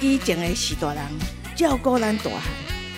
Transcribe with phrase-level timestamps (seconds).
[0.00, 1.02] 以前的是大人
[1.56, 2.40] 照顾咱大汉，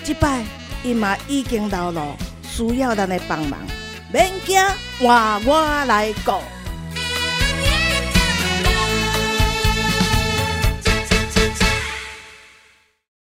[0.04, 0.44] 即摆
[0.84, 3.58] 伊嘛已经老了，需要咱的帮忙，
[4.12, 4.60] 免惊，
[4.98, 6.32] 换我来顾。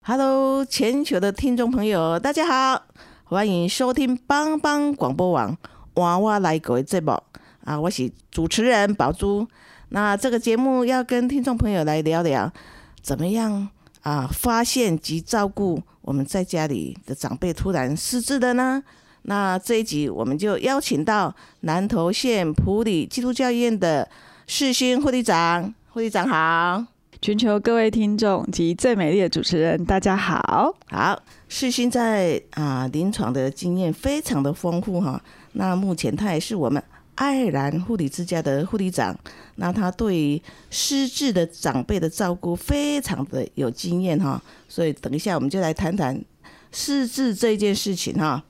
[0.02, 2.84] Hello，全球的听众朋友，大家好，
[3.24, 5.58] 欢迎收听帮帮广播网
[5.96, 7.18] 换我来顾的节目
[7.64, 9.48] 啊，我是主持人宝珠。
[9.88, 12.52] 那这个节目要跟听众朋友来聊聊，
[13.02, 13.68] 怎么样
[14.02, 18.84] 啊发现及照顾我们在家里的长辈突然失智的呢？
[19.24, 24.10] 那这一集我们就邀请到南投县普里基督教医院的
[24.48, 26.84] 世勋护理长，护理长好，
[27.22, 30.74] 全球各位听众及最美丽的主持人，大家好。
[30.88, 35.22] 好，世勋在啊临床的经验非常的丰富哈，
[35.54, 36.82] 那目前他也是我们。
[37.20, 39.14] 爱尔兰护理之家的护理长，
[39.56, 46.18] 那他对失智的长辈的照顾非常的有经验哈，所以等一下我们就来谈谈
[46.72, 48.42] 失智这件事情哈。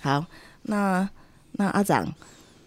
[0.00, 0.22] 好，
[0.64, 1.08] 那
[1.52, 2.06] 那阿长，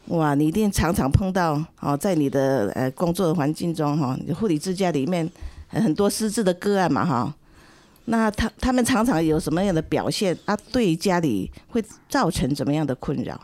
[0.07, 5.29] 哇，你一定常常碰到哦，在你的呃工作的环境中哈，护理之家里面
[5.69, 7.31] 很多失智的个案嘛哈，
[8.05, 10.57] 那他他们常常有什么样的表现啊？
[10.71, 13.39] 对家里会造成怎么样的困扰？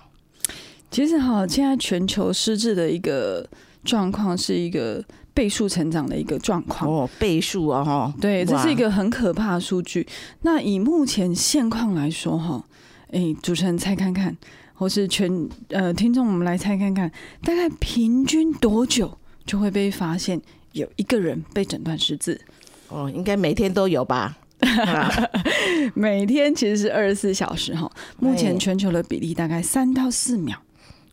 [0.91, 3.47] 其实哈，现在全球失智的一个
[3.83, 5.01] 状况是一个
[5.33, 10.05] 倍数成长的一个状况哦，倍数啊哈，对，这是一个很可怕的数据。
[10.41, 12.61] 那以目前现况来说哈，
[13.11, 14.35] 哎，主持人猜看看，
[14.73, 17.09] 或是全呃听众我们来猜看看，
[17.41, 20.39] 大概平均多久就会被发现
[20.73, 22.39] 有一个人被诊断失智？
[22.89, 24.37] 哦，应该每天都有吧？
[25.95, 30.61] 每天其实是二十四小时哈，目前全球的比例大概三到四秒。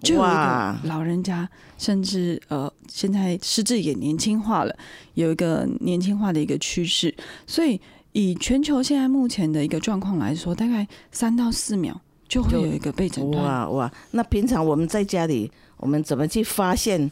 [0.00, 4.72] 就有一个老人家，甚至呃，现在失智也年轻化了，
[5.14, 7.12] 有一个年轻化的一个趋势。
[7.48, 7.80] 所以
[8.12, 13.42] 以全球现在目前的一个状况来说，大概三到四秒就会有一个被诊断。
[13.44, 13.92] 哇哇！
[14.12, 17.10] 那平常我们在家里，我们怎么去发现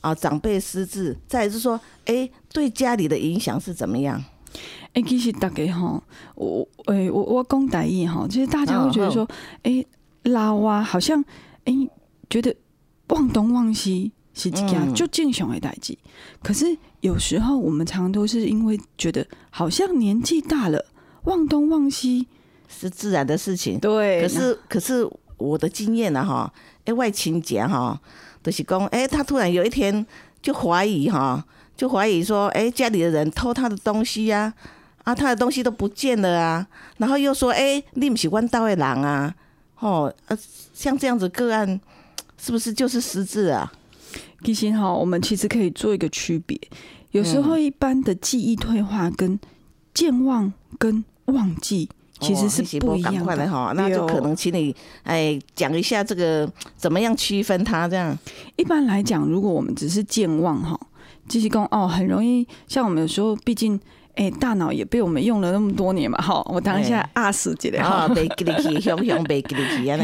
[0.00, 1.16] 啊长辈失智？
[1.26, 4.22] 再是说，哎，对家里的影响是怎么样？
[4.92, 6.00] 哎，其实大概哈，
[6.36, 9.28] 我哎我我讲大意哈，其实大家会觉得说，
[9.64, 9.84] 哎，
[10.22, 11.20] 老啊，好像
[11.64, 11.74] 哎。
[12.32, 12.56] 觉得
[13.08, 15.98] 忘东忘西是这样，就正常的代际。
[16.42, 16.64] 可是
[17.02, 20.82] 有时候我们常常都是因为觉得好像年纪大了，
[21.24, 22.26] 忘东忘西
[22.70, 23.78] 是自然的事情。
[23.78, 25.06] 对，可是可是
[25.36, 26.50] 我的经验呢，哈，
[26.86, 28.00] 哎，外亲家哈
[28.42, 30.06] 都是讲，哎，他突然有一天
[30.40, 31.44] 就怀疑哈，
[31.76, 34.54] 就怀疑说，哎，家里的人偷他的东西呀，
[35.04, 36.66] 啊，他的东西都不见了啊，
[36.96, 39.34] 然后又说，哎，你不喜欢大胃狼啊，
[39.80, 40.38] 哦，呃，
[40.72, 41.78] 像这样子个案。
[42.42, 43.72] 是不是就是失智啊？
[44.42, 46.60] 其实哈，我们其实可以做一个区别。
[47.12, 49.38] 有时候一般的记忆退化跟
[49.94, 51.88] 健忘跟忘记
[52.18, 53.72] 其实是不一样的哈。
[53.76, 58.18] 那就可能请你哎讲一下这个怎么样区分它这样。
[58.56, 60.76] 一般来讲，如果我们只是健忘哈，
[61.28, 63.80] 继续讲哦，很容易像我们有时候毕竟。
[64.14, 66.42] 哎，大脑也被我们用了那么多年嘛，哈！
[66.46, 69.98] 我当下阿死记得哈，被记起， 想想被记起啊！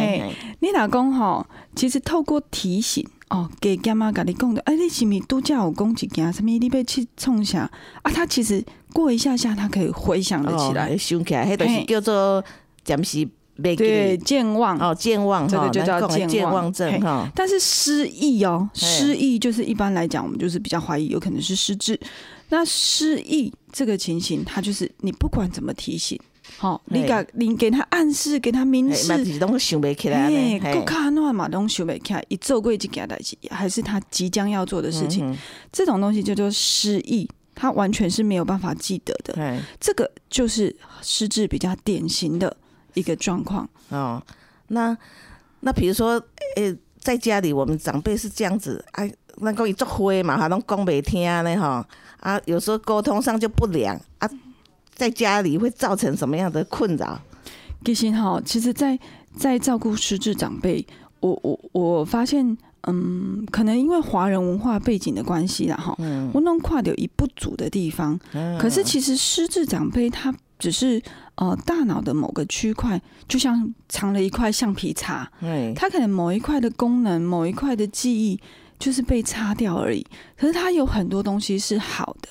[0.61, 6.51] 你老公哈，其实透过提醒哦，给干妈跟你讲的，哎，你是咪都叫我讲一件什么？
[6.59, 7.71] 你被去冲下
[8.03, 8.11] 啊？
[8.11, 8.65] 他其实
[8.95, 12.43] 过一下下，他可以回想得起来，想起来，迄东是叫做
[12.83, 13.29] 暂时
[13.63, 17.29] 对健忘哦，健忘这个就叫健忘症哈。
[17.35, 22.01] 但是失忆哦，失忆就是一般来讲，我们就是比较怀疑有可能是失智。
[22.51, 26.19] 那失忆这个情形，他就是你不管怎么提醒，
[26.57, 30.27] 好，你给你给他暗示，给他明示，都想不起来。
[30.27, 35.37] 哎，够卡诺嘛，都想不起来，一做过就给他代起，还是他即将要做的事情，
[35.73, 39.61] 这种东西叫做失忆，他完全是没有办法记得的。
[39.79, 42.57] 这个就是失智比较典型的
[42.95, 43.69] 一个状况。
[43.91, 44.23] 哦，
[44.69, 44.97] 那
[45.61, 46.13] 那比如说，
[46.57, 51.87] 呃，在家里我们长辈是这样子，哎，那个一做灰嘛，他拢讲不听呢，哈。
[52.21, 54.29] 啊，有时候沟通上就不良啊，
[54.93, 57.17] 在家里会造成什么样的困扰？
[57.85, 58.99] 其实哈，其实，在
[59.37, 60.85] 在照顾失智长辈，
[61.21, 62.59] 我我我发现，
[62.89, 65.97] 嗯，可能因为华人文化背景的关系啦，哈，
[66.33, 68.19] 我能跨掉一不足的地方。
[68.59, 71.01] 可是其实失智长辈他只是
[71.37, 75.31] 呃大脑的某个区块，就像藏了一块橡皮擦，
[75.75, 78.41] 它可能某一块的功能、某一块的记忆
[78.79, 80.05] 就是被擦掉而已。
[80.37, 82.29] 可是它有很多东西是好的。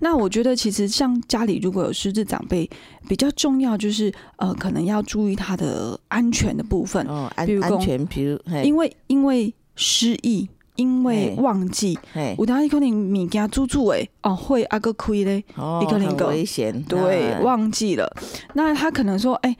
[0.00, 2.68] 那我觉得其实像家里如果有失智长辈，
[3.08, 9.54] 比较重要就是呃可能要注意他的安全的部分，哦，安安全，比如因为因为。
[9.80, 10.48] 失忆，
[10.78, 11.98] 因为忘记，
[12.38, 18.08] 有当伊可能物件煮煮诶，哦，会阿个亏咧，哦，很危险，对，忘记了。
[18.54, 19.56] 那他可能说，哎，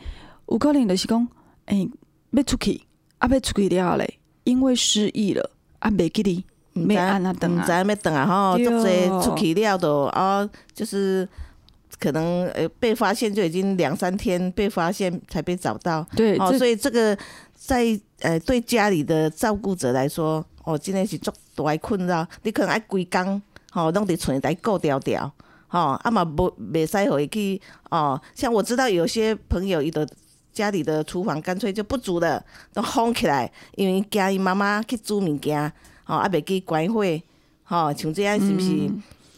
[0.46, 1.26] 有可能就是讲，
[1.64, 1.88] 哎，
[2.30, 2.80] 要出去，
[3.18, 5.50] 啊，要出去了嘞，因为失忆了，
[5.80, 11.28] 啊，袂记哩，没按那等啊，在要等啊，吼，就这出去了都，啊，就是
[11.98, 17.18] 可能呃被发现就已经两三天被发现才被找到，对，哦，所以这个。
[17.60, 17.84] 在
[18.20, 22.26] 呃，对家里的照顾者来说，哦，真的是足大困扰。
[22.42, 25.32] 你可能爱规工，吼，拢伫厝内顾调调，
[25.66, 30.06] 吼，啊嘛无袂使回去，哦，像我知道有些朋友，伊的
[30.52, 32.44] 家里的厨房干脆就不煮了，
[32.74, 35.72] 都封起来，因为惊伊妈妈去煮物件，
[36.04, 37.02] 吼，啊袂记关火，
[37.64, 38.90] 吼，像这样是不是？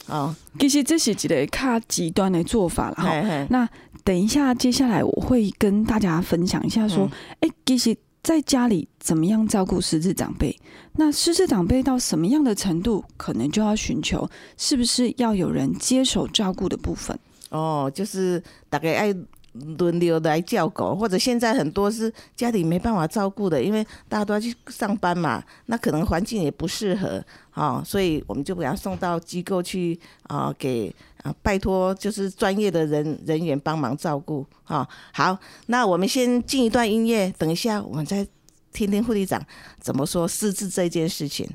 [0.08, 3.46] 哦，其实这是一个较极端的做法了哈。
[3.50, 3.68] 那
[4.02, 7.96] 等一下，接下来我会跟大家分享一下，说，哎，其实。
[8.22, 10.54] 在家里怎么样照顾失智长辈？
[10.92, 17.18] 那失智长辈到什么样的程度，可能就要寻求是不是要有人接手照顾的部分？
[17.48, 19.14] 哦，就是大概爱
[19.76, 34.88] 轮流来叫狗，或者现在很多是家里没办法照顾的，因为大家都要去上班嘛，那可能环境也不适合啊，所以我们就把他送到机构去啊，给啊拜托就是专业的人人员帮忙照顾啊。
[35.12, 38.26] 好，那我们先进一段音乐，等一下我们再
[38.72, 39.44] 听听护理长
[39.80, 41.48] 怎么说失智这件事情。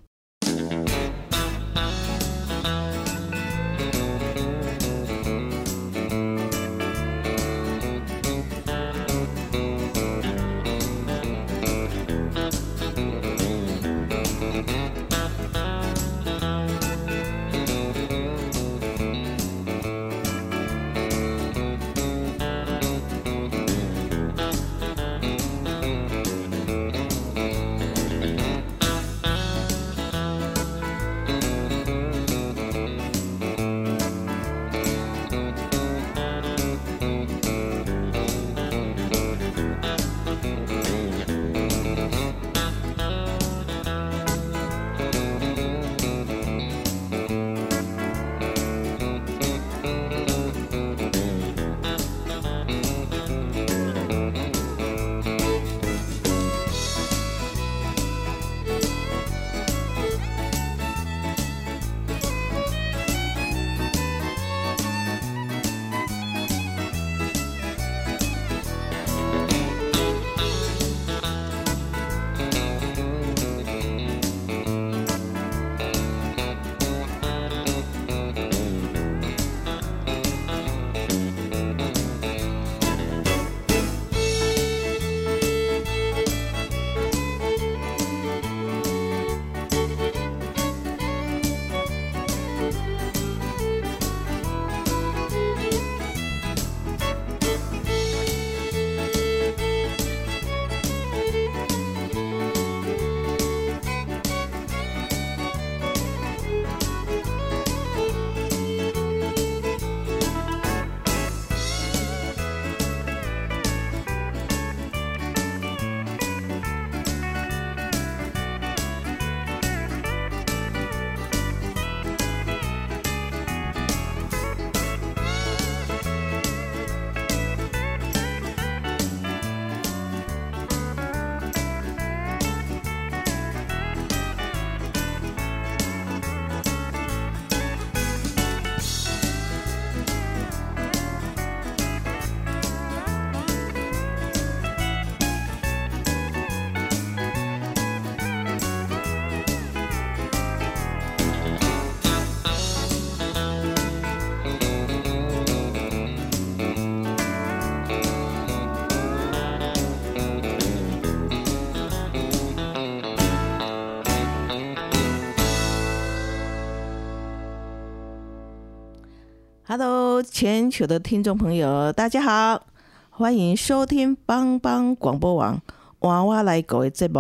[169.78, 172.66] Hello，全球的听众朋友，大家好，
[173.10, 175.62] 欢迎收听帮帮广播网
[176.00, 177.20] 娃娃来狗的节目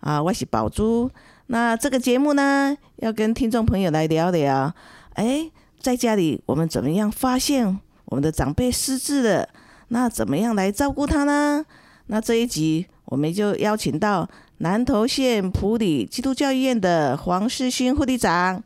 [0.00, 0.22] 啊！
[0.22, 1.10] 我是宝珠。
[1.46, 4.74] 那这个节目呢，要跟听众朋友来聊聊，
[5.14, 5.50] 哎，
[5.80, 9.48] 在家里我们怎么样发现我们的长辈失智了？
[9.88, 11.64] 那怎么样来照顾他呢？
[12.08, 18.62] 那这一集我们就邀请到南投县普里基督教医院的黄世勋护理长，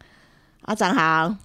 [0.62, 1.36] 阿长好。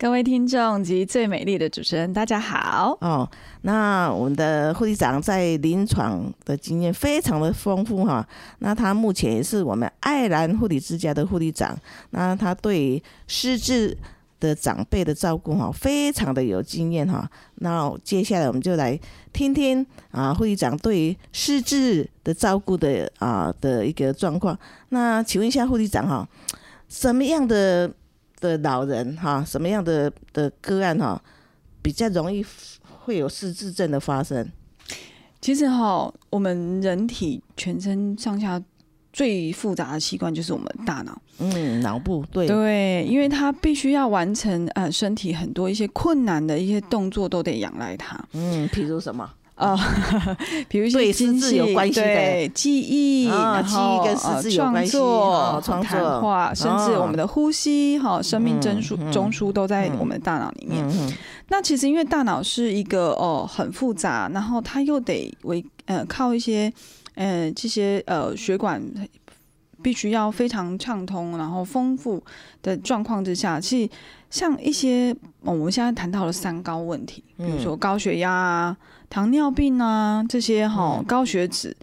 [0.00, 2.96] 各位听众及最美丽的主持人，大家好。
[3.00, 3.28] 哦，
[3.62, 8.24] 那我们的护理长在临床的经验非常的丰富哈。
[8.60, 11.76] 那他目前也是我们爱兰护理之家的护理长。
[12.10, 13.98] 那他对失智
[14.38, 17.28] 的长辈的照顾哈，非常的有经验哈。
[17.56, 18.96] 那接下来我们就来
[19.32, 24.56] 听听啊，护理长对于失智的照顾的啊的一个状况。
[24.90, 26.28] 那请问一下护理长哈，
[26.88, 27.90] 什么样的？
[28.40, 31.20] 的老人哈，什么样的的个案哈，
[31.82, 32.44] 比较容易
[33.04, 34.50] 会有失智症的发生？
[35.40, 38.60] 其实哈，我们人体全身上下
[39.12, 41.20] 最复杂的器官就是我们大脑。
[41.38, 48.18] 嗯，脑部对对，因为它必须要完成呃身体很多一些困难的一些动作，都得仰赖它。
[48.32, 49.32] 嗯，譬如什么？
[49.58, 49.76] 啊，
[50.68, 60.86] 比如一些经济有关系的记忆，然后跟失智有关系，创作、谈话，甚至我们的呼吸，哈，生命中枢中枢都在我们大脑里面。
[61.48, 66.72] 那其实因为大脑是一个哦很复杂，然后它又得为呃靠一些
[67.16, 68.80] 呃这些呃血管
[69.82, 72.22] 必须要非常畅通，然后丰富
[72.62, 73.90] 的状况之下，其实
[74.30, 78.76] 像一些我们现在谈到了三高问题，比如说高血压啊。
[79.10, 81.76] 糖尿病啊，这些哈高血脂，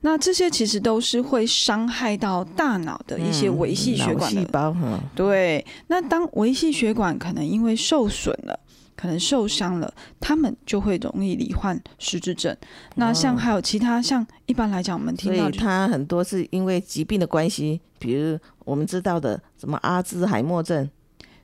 [0.00, 4.76] 那这些其实都是会伤害到大脑的一些维系血管细胞。
[5.14, 8.58] 对，那当维系血管可能因为受损了，
[8.96, 12.54] 可能受伤了，他们就会容易罹患失智症。
[12.96, 20.90] 那像还有其他像一般来讲，我们听到他很多是因为疾病的关系，比如我们知道的什么阿兹海默症。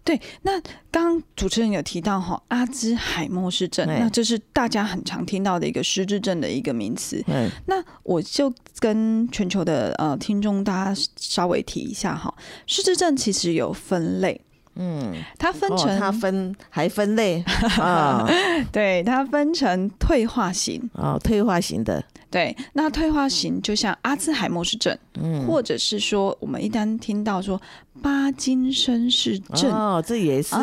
[0.03, 7.23] 对，那刚刚主持人有提到哈，阿兹海默氏症，那这是大家很常听到的一个失智症的一个名词。
[7.27, 12.35] 嗯，那我就跟全球的呃听众大家稍微提一下哈，
[12.67, 14.41] 失智症其实有分类。
[14.77, 17.45] 嗯，它分成它分还分类
[17.79, 18.27] 啊，
[18.73, 22.03] 对，它分成退化型哦，退化型的。
[22.31, 27.61] 对，那退化型就像阿兹海默氏症，嗯，或者是说我们一旦听到说。
[28.03, 29.71] 巴金森氏症。
[29.71, 30.55] 哦，这也是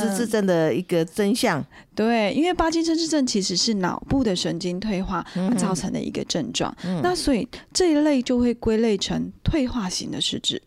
[0.00, 1.62] 失智症的一个真相。
[1.94, 5.24] 对，因为巴金森氏症其实是脑部的神经退化
[5.58, 10.60] 造成的一个症状，那所以这一类就会归类成退化型的失智。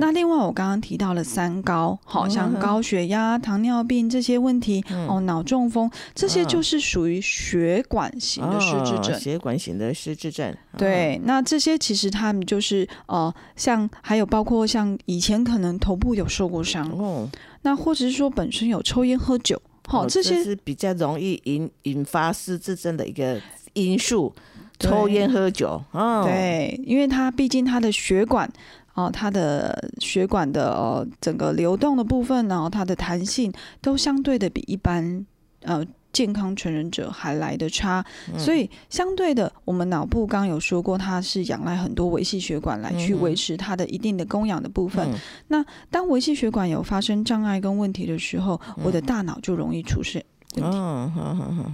[0.00, 9.20] 那另外我刚刚提到了三高，好像高血压、糖尿病这些问题，哦，脑中风这些就是属于血管型的失智症。
[9.20, 10.54] 血管型的失智症。
[10.76, 15.46] 对，那这些其实他们就是呃，像还有包括像以前。
[15.46, 17.30] 可能头部有受过伤，哦，
[17.62, 23.40] 那或者是说本身有抽烟喝酒，好，这些是比较容易引引发失智症的一个
[23.74, 24.34] 因素。
[24.80, 28.50] 抽烟喝酒，哦，对，因为它毕竟它的血管，
[28.94, 35.24] 哦，它的血管的呃整个流动的部分，然后它的弹性都相对的比一般
[35.62, 35.86] 呃。
[36.16, 38.02] 健康成人者还来的差，
[38.38, 45.06] 所以相对的，我们脑部刚有说过，它是仰赖很多维系血管来去维持它的一定的供氧的部分。
[45.48, 50.78] 那当维系血管有发生障碍跟问题的时候，我的大脑就容易出现问题。
[50.78, 51.72] 好好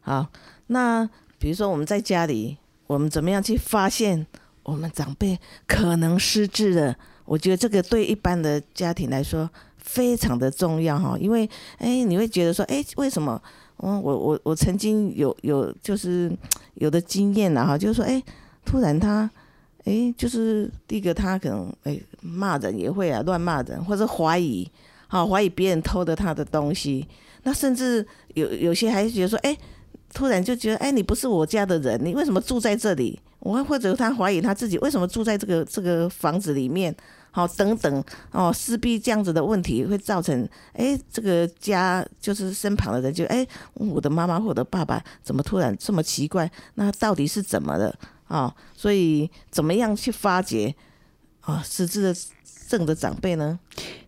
[0.00, 0.26] 好，
[0.68, 1.06] 那
[1.38, 2.56] 比如说我们在家里，
[2.86, 4.26] 我们怎么样去发现
[4.62, 6.96] 我们长辈可能失智了？
[7.26, 11.46] 我觉得这个对一般的家庭来说非常的重要哈，因为
[11.76, 13.38] 哎，你会觉得说，哎，为什么？
[13.84, 16.30] 嗯我我我曾经有有就是
[16.74, 18.22] 有的经验了哈，就是说，哎，
[18.64, 19.28] 突然他，
[19.84, 24.70] 哎，就是第一个他可能哎骂人也会啊，乱骂人，或者怀疑，
[25.08, 27.06] 好怀疑别人偷的他的东西，
[27.42, 29.56] 那甚至有有些还觉得说，哎，
[30.14, 33.18] 突然就觉得，哎，你不是我家的人，你为什么住在这里？
[33.40, 36.94] 我或者他怀疑他自己为什么住在这个这个房子里面。
[37.32, 46.48] 好，等等哦，势必这样子的问题会造成，哎，这个家就是身旁的人就，哎，我的妈妈或者爸爸怎么突然这么奇怪？
[46.74, 47.98] 那到底是怎么了
[48.28, 48.54] 啊？
[48.76, 50.74] 所以怎么样去发掘
[51.40, 52.14] 啊实质的
[52.68, 53.58] 正的长辈呢？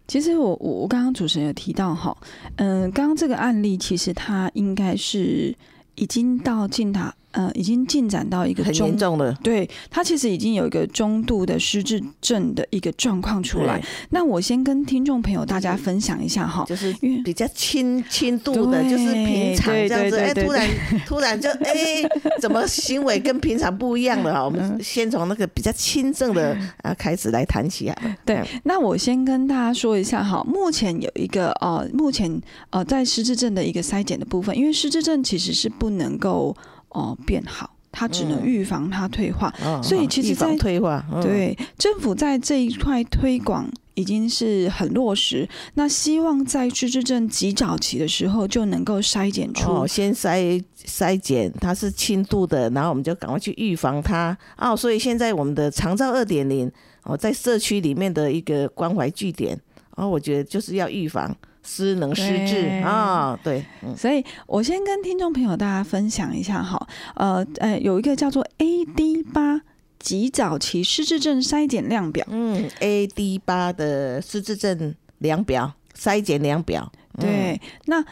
[0.06, 2.14] 其实我我我刚刚主持人有提到哈，
[2.56, 5.56] 嗯，刚刚这个案例其实他应该是
[5.94, 9.32] 已经到进达呃已经进展到一个很中严重的。
[9.42, 13.82] 对他其实已经有一个中度的失智症的一个状况出来。
[14.10, 20.70] 那我先跟听众朋友大家分享一下哈，就是因为比较轻轻度的，就是平常这样子，哎，突然
[21.06, 22.02] 突然就哎，
[22.40, 24.44] 怎么行为跟平常不一样了哈？
[24.44, 28.16] 我们先从那个比较轻症的啊开始来谈起啊。
[28.24, 36.56] 对，那我先跟大家说一下哈，目前有一个呃，目前呃在失智症的一个筛检的部分，因为失智症其实是不能够
[36.94, 39.52] 哦、呃变好，它只能嗯预防它退化。
[39.62, 49.70] 哦所以其实预防在退化，嗯，对，政府在这一块推广已经是很落实，那希望在失智症极早期的时候就能够筛检出。
[49.70, 54.36] 哦，先筛筛检它是轻度的，然后我们就赶快去预防它。
[54.56, 56.70] 哦，所以现在我们的长照二点零
[57.04, 59.56] 哦，在社区里面的一个关怀据点，
[59.96, 61.32] 哦，我觉得就是要预防
[61.64, 69.62] 失能失智啊、对，嗯，所以我先跟听众朋友大家分享一下哈，呃呃，有一个叫做 AD 八
[69.98, 72.26] 及早期失智症筛检量表。
[72.30, 77.22] 嗯，AD 八的失智症量表筛检量表，嗯。
[77.22, 78.04] 对，那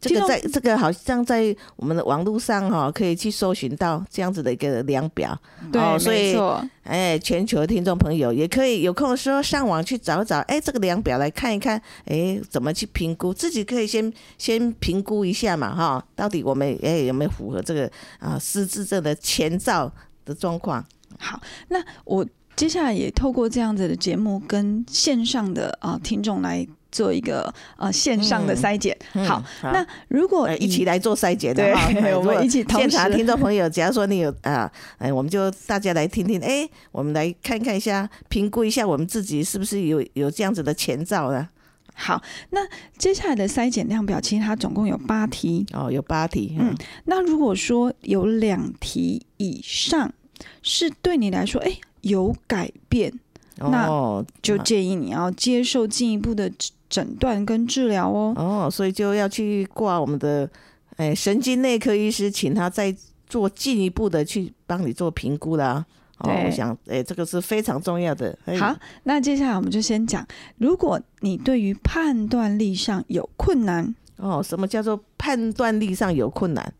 [0.00, 5.38] 这个在这个好像在我们的网络上哈、可以去搜寻到这样子的一个量表。
[5.70, 13.34] 对，哦所以没错，哎，全球的听众朋友也可以有空的时候上网去找找，哎，这个量表来看一看，哎，怎么去评估？
[13.34, 19.92] 自己可以先先评估一下嘛，哈，到底我们哎有没有符合这个啊失智症的前兆
[20.24, 20.82] 的状况？
[21.18, 21.38] 好，
[21.68, 22.26] 那我
[22.56, 28.96] 接下来也透过这样子的节目，跟线上的啊、听众来做一个呃线上的嗯筛检。
[29.14, 41.48] 嗯好，那如果一起来做筛检的对哈， 哎我们一起同现场听众朋友，假如说你有啊，哎，我们就大家来听听，哎，我们来看看一下，评估一下我们自己是不是有有这样子的前兆呢？
[41.92, 42.60] 好，那
[42.96, 45.66] 接下来的筛检量表，其实它总共有八题。
[45.74, 50.10] 哦，有八题，嗯，那如果说有两题以上
[50.62, 53.12] 是对你来说，哎，有改变，
[53.58, 56.50] 那哦，就建议你要接受进一步的
[56.90, 58.34] 诊诊断跟治疗哦。
[58.36, 60.50] 哦，所以就要去挂我们的
[60.96, 62.94] 哎神经内科医师，请他再
[63.26, 65.86] 做进一步的去帮你做评估啦。
[66.18, 68.36] 哦，对我想哎，这个是非常重要的。
[68.44, 70.26] 哎好，那接下来我们就先讲，
[70.58, 76.74] 如果你对于判断力上有困难，哦，什么叫做判断力上有困难？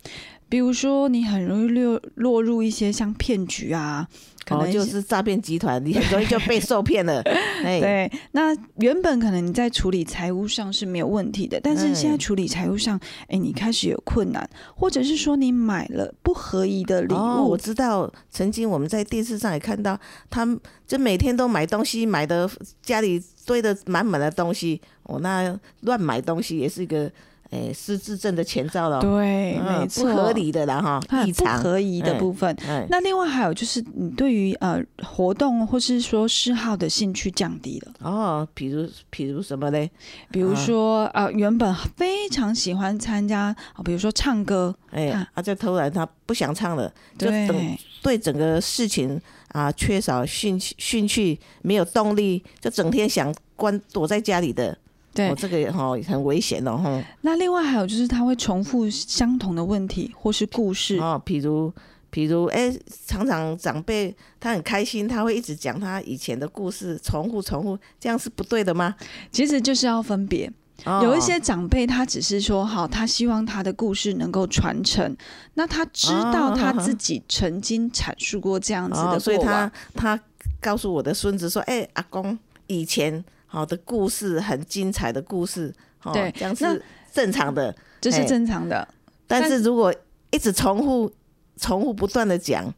[0.47, 4.05] 比如说你很容易落落入一些像骗局啊，
[4.45, 7.21] 可哦，能就是诈骗集团，你很容易就被受骗了。
[7.63, 19.99] 哎，对，那原本可能你在处理财务上是没有问题的，但是现在嗯处理财务上，哎，你开始有困难，或者是说你买了不合宜的礼哦，物我，知道，曾经我们在电视上也看到，
[20.29, 22.49] 他们就每天都买东西，买的
[22.81, 27.11] 家里堆的满满的东西，哦，那乱买东西也是一个
[27.51, 28.99] 哎失智症的前兆了。
[29.01, 31.61] 对，嗯没错，不合理的啦哈，啊不异常。
[31.61, 32.55] 合宜的嗯部分。
[32.67, 39.91] 哎，那另外还有就是，你对于呃活动或是说嗜好的兴趣降低了，哦，比如比如什么嘞？
[40.31, 54.77] 比如啊说呃原本非常喜欢参加，啊比如说唱歌，哎啊，啊，就突然他不想唱了，就等对整个事情啊缺少兴趣兴趣，没有动力，就整天想关躲在家里的。
[55.13, 55.35] 对哦，。
[55.37, 57.03] 这个哈、很危险的，哈。
[57.21, 61.71] 那另外还有就是，他会重复相同的问题或是故事，哦，比如，
[62.09, 62.73] 比如，哎，
[63.05, 68.95] 常常长辈他很开心，他会一直讲他以前的故事，重复重复，这样是不对的吗？
[69.31, 70.51] 其实就是要分别。
[70.83, 75.15] 哦有一些长辈他只是说好，他希望他的故事能够传承，
[75.53, 80.19] 那他知道他自己曾经阐述过这样子哦，的所以他，他
[80.59, 87.75] 告诉我的孙子说，哎，阿公以前好的故事，很精彩的故事，哦，对这样是正常的。
[87.99, 88.87] 这是哎正常的。
[89.27, 89.93] 但但是如果
[90.31, 91.11] 一直重复、
[91.57, 92.73] 重复不断的讲，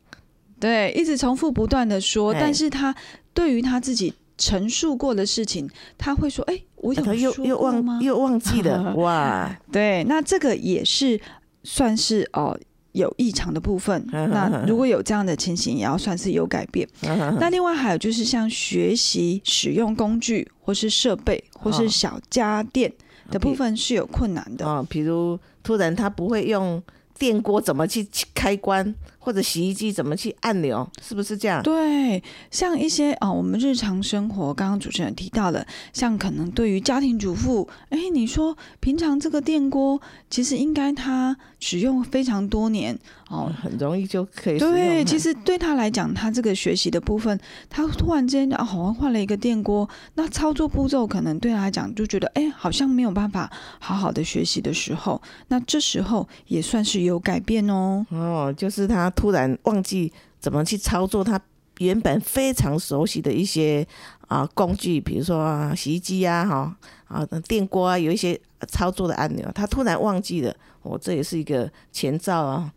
[0.60, 2.94] 对，一直重复不断的说，哎但是他
[3.36, 11.22] 对于他自己陈述过的事情，他会说：“哎、我有他又又忘又忘记了， 哇！？”对，那这个也是
[11.64, 12.60] 算是哦。
[12.94, 16.88] 有异常的部分，那如果有这样的情形，也要算是有改变。
[17.02, 22.92] 那另外还有就是像学习使用工具，或是设备，或是哦小家电
[23.30, 24.66] 的部分是有困难的。
[24.66, 26.82] 哦，比如突然他不会用
[27.18, 31.64] 电锅怎么去开关，或者洗衣机怎么去按钮，是不是这样？
[31.64, 43.00] 对，像一些啊、我们日常生活，刚刚主持人提到的，像可能对于家庭主妇，哎，你说平常这个电锅，其实应该它使用非常多年
[43.34, 43.54] 哦，哦。
[43.62, 58.06] 很容易就可以对，其实对他来讲，他这个学习的部分，他突然间啊，好像换了一个电锅，那操作步骤可能对他来讲就觉得，哎，好像没有办法好好的学习的时候，那这时候也算是有改变哦。
[58.10, 61.40] 哦，哦，就是他突然忘记怎么去操作他
[61.80, 63.86] 原本非常熟悉的一些
[64.28, 72.72] 啊工具，比如说洗衣机啊，哈啊电锅啊，有一些操作的按钮，他突然忘记了，哦，这也是一个前兆啊。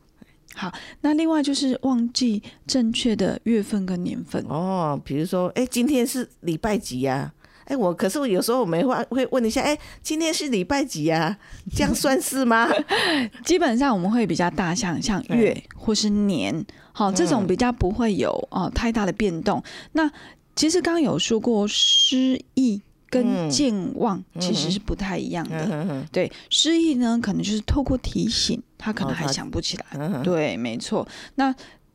[0.58, 7.30] 好，那另外就是忘记正确的月份跟年份哦，比如说，哎，今天是礼拜几呀？
[7.66, 11.36] 哎，我可是我有时候我没会会问一下，哎，今天是礼拜几呀？
[11.76, 12.68] 这样算是吗？
[13.44, 19.62] 基本上我们会比较大项，像月或是年，好，这种比较不会有哦太大的变动。
[19.92, 20.10] 那
[20.54, 22.80] 其实刚刚有说过失忆。
[23.08, 26.04] 跟健忘其实是不太一样的。
[26.12, 30.22] 对，失忆呢，可能就是透过提醒，他可能还想不起来。
[30.22, 31.06] 对，没错。
[31.36, 31.54] 那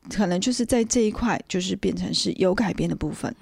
[0.09, 3.33] 可能就是在这一块，就是变成是有改变的部分。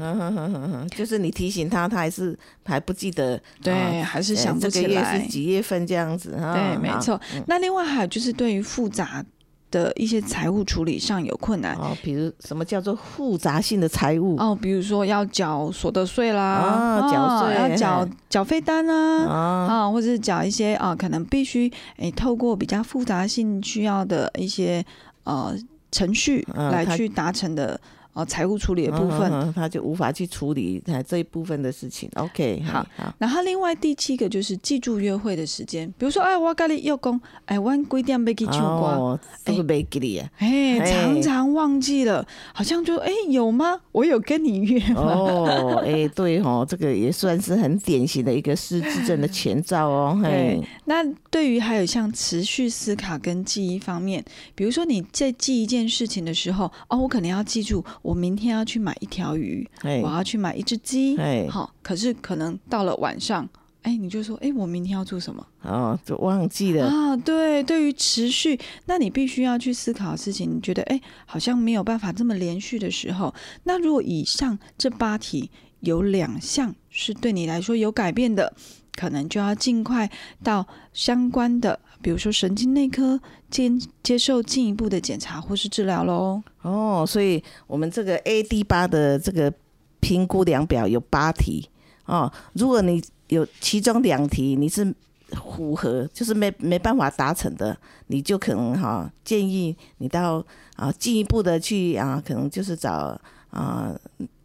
[0.95, 3.41] 就是你提醒他，他还是还不记得。
[3.61, 6.31] 对，还是想不起来是几月份这样子。
[6.31, 7.19] 对，没错。
[7.47, 9.25] 那另外还有就是对于复杂。
[9.71, 11.75] 的一些财务处理上有困难。
[11.75, 14.35] 哦，比如什么叫做复杂性的财务？
[14.37, 19.25] 哦，比如说要缴所得税啦，啊，缴税要缴缴费单啊，
[19.67, 24.85] 啊，或者是缴一些啊，可能必须诶透过比较复杂性需要的一些
[25.23, 25.55] 呃
[25.91, 27.79] 程序来去达成的。
[28.19, 32.09] 哦，财务处理的部分，他就无法去处理这一部分的事情。
[32.15, 32.85] OK，好。
[32.97, 39.19] 好然后另外第七个就是记住约会的时间，比如说，哎，我跟你要讲，哎，我几点要去唱歌？
[39.45, 40.29] 哎，没给你啊？
[40.37, 43.79] 哎，常常忘记了，好像就哎有吗？
[43.91, 45.01] 我有跟你约吗？
[45.01, 50.19] 哦，哎，对哦，这个也算是很典型的一个失智症的前兆哦。
[50.23, 54.23] 对，那对于还有像持续思考跟记忆方面，
[54.55, 57.83] 比如说你在记一件事情的时候，哦，我可能要记住。
[58.09, 61.15] 我明天要去买一条鱼，我要去买一只鸡，
[61.47, 63.47] 好，可是可能到了晚上，
[63.83, 65.45] 哎，你就说，哎，我明天要做什么？
[65.61, 67.15] 哦，就忘记了啊。
[67.15, 73.31] 对，对于持续，那你必须要去思考的事情，你觉得，哎，好像没有办法这么连续的时候，
[73.65, 78.51] 那如果以上这八题有两项是对你来说有改变的。
[78.95, 80.11] 可能就要尽快
[80.43, 83.69] 到相关的，比如说神经内科接
[84.01, 86.41] 接受进一步的检查或是治疗喽。
[86.61, 89.53] 哦，所以我们这个 A D 八的这个
[89.99, 91.69] 评估量表有八题
[92.05, 92.31] 哦。
[92.53, 94.93] 如果你有其中两题你是
[95.31, 100.43] 符合，就是没没办法达成的，你就可能哈建议你到
[100.75, 103.19] 啊进一步的去啊，可能就是找
[103.51, 103.93] 啊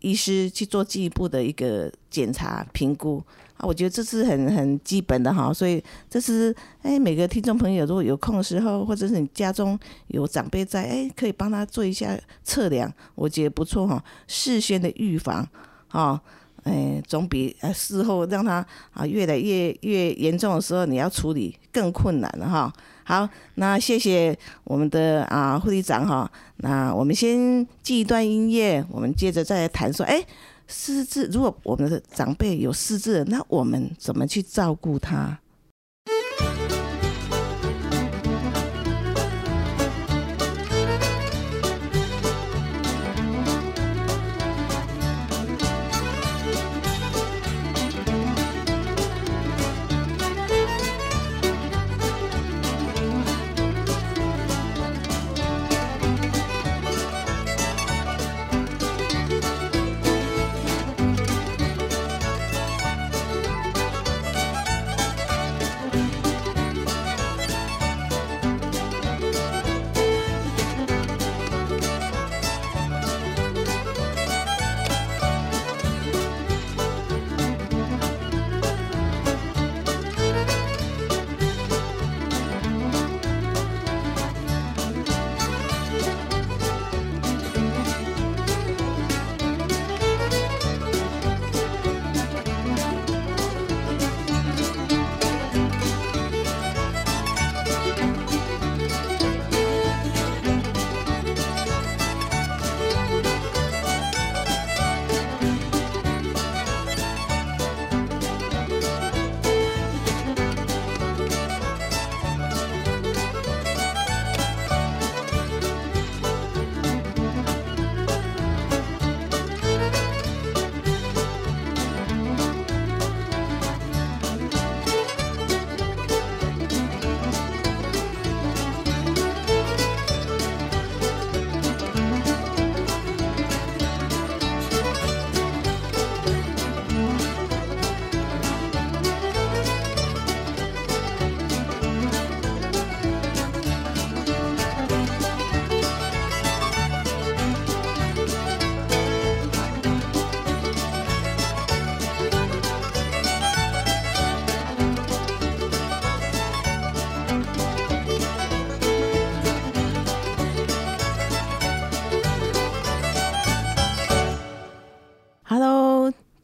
[0.00, 3.22] 医师去做进一步的一个检查评估。
[3.56, 14.02] 啊，我觉得这是很很基本的哈，所以这是哎，每个听众朋友如果有空的时候，或者是你家中有长辈在，哎，可以帮他做一下测量，我觉得不错哈。
[14.26, 15.48] 事先的预防，
[15.86, 16.20] 哈，
[16.64, 22.72] 哎，总比呃事后让他啊越来越越严重的时候，你要处理更困难了哈。
[23.04, 30.24] 好，那谢谢我们的啊护理长哈，那我们先记一段音乐，我们接着再来谈说，哎。
[30.66, 35.38] 失智，如果我们的长辈有失智，那我们怎么去照顾他？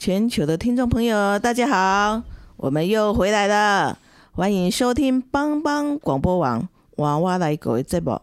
[0.00, 2.22] 全球的听众朋友，大家好，
[2.56, 3.98] 我们又回来了，
[4.32, 8.18] 欢迎收听帮帮广播网娃娃来狗的节目。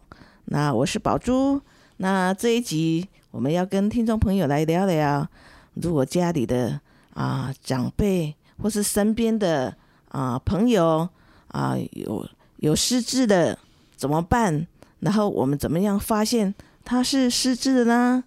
[0.45, 1.61] 那我是宝珠，
[1.97, 5.27] 那这一集我们要跟听众朋友来聊聊，
[5.75, 6.81] 如果家里的
[7.13, 9.71] 啊长辈或是身边的
[10.09, 11.07] 啊朋友
[11.49, 13.55] 啊有有失智的
[13.95, 14.65] 怎么办？
[15.01, 18.23] 然后我们怎么样发现他是失智的呢？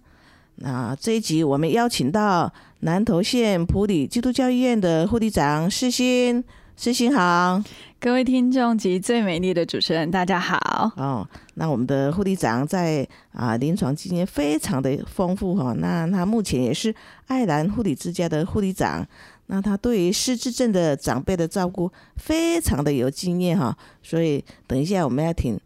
[0.55, 2.49] 那这一集我们邀请到。
[2.83, 6.43] 南投县普里基督教医院的护理长世新，
[6.75, 7.61] 世新好，
[7.99, 10.91] 各位听众及最美丽的主持人，大家好。
[10.97, 16.93] 哦，那我们的护理长在啊临床经验非常的丰富哈，那他目前也是
[17.27, 19.07] 爱兰护理之家的护理长，
[19.45, 25.59] 那他对于失智症的长辈的照顾非常的有经验哈，所以等一下我们要请，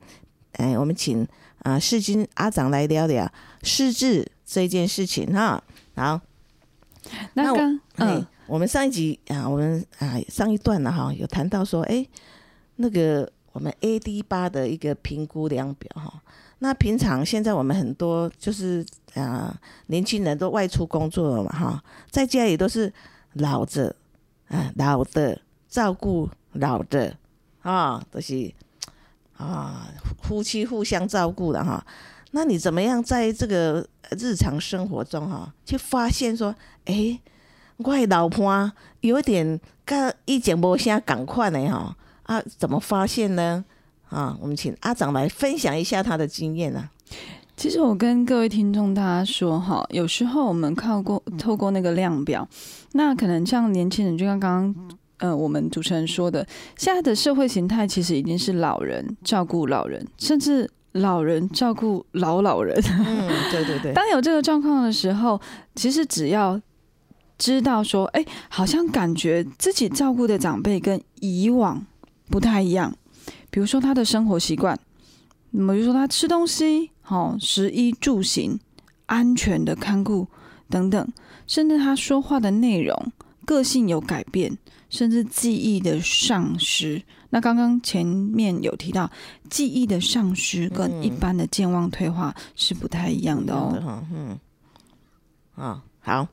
[0.58, 1.26] 哎，我们请
[1.60, 3.32] 啊世新阿长来聊聊
[3.64, 5.64] 失智这件事情哈，
[5.96, 6.20] 好。
[7.34, 12.06] 那刚嗯，我们上一集啊，我们啊上一段呢哈，有谈到说，哎，
[12.78, 16.22] 那个我们 AD 八的一个评估量表哈。
[16.60, 19.56] 那平常现在我们很多就是啊
[19.88, 22.92] 年轻人都外出工作了嘛哈，在家里都是
[23.34, 23.96] 老着
[24.48, 27.16] 啊老的照顾老的
[27.62, 28.52] 啊，都是
[29.38, 29.88] 啊
[30.24, 31.86] 夫妻互相照顾的哈。
[32.36, 33.88] 那你怎么样在这个
[34.20, 37.18] 日常生活中哈，去发现说，哎，
[37.78, 38.70] 我老婆
[39.00, 42.44] 有点跟以前无啥赶快的哈啊？
[42.58, 43.64] 怎么发现呢？
[44.10, 46.92] 啊，我们请阿长来分享一下他的经验啊。
[47.56, 52.46] 其实我跟各位听众大家说哈，有时候我们靠过透过那个量表，
[52.92, 56.46] 那可能像年轻人，就像刚刚呃我们主持人说的，
[56.76, 60.70] 现在的社会形态其实已经是老人照顾老人，甚至。
[60.96, 62.74] 老人照顾老老人，
[63.06, 63.94] 嗯，对对对。
[63.94, 65.40] 当有这个状况的时候，
[65.76, 66.60] 其实只要
[67.38, 71.86] 知道说，哎，好像感觉自己照顾的长辈跟以往
[72.30, 72.96] 不太一样。
[73.50, 74.80] 比如说他的生活习惯，
[75.52, 78.58] 那么比如说他吃东西，好，食衣住行，
[79.08, 80.28] 安全的看顾
[80.70, 81.08] 等等，
[81.46, 83.12] 甚至他说话的内容、
[83.44, 84.58] 个性有改变，
[84.90, 87.02] 甚至记忆的丧失。
[87.36, 89.12] 那刚刚前面有提到，
[89.50, 94.02] 记忆的丧失跟一般的健忘退化是不太一样的哦。
[94.10, 94.40] 嗯，
[95.56, 96.26] 啊，好，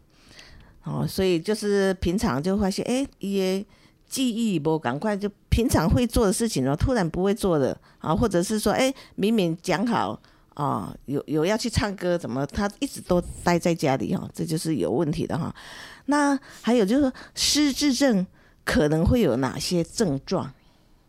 [0.85, 3.67] 哦，所以就是平常就发现，哎，一些
[4.07, 10.17] 记忆不赶快就平常会做的事情哦，突然不会做的啊，或者是说，哎，明明讲好
[10.55, 15.53] 啊，有有要去唱歌，怎么他一直都待在家里哈，这就是有问题的哈。
[16.07, 18.25] 那还有就是失智症
[18.65, 20.49] 可能会有哪些症状？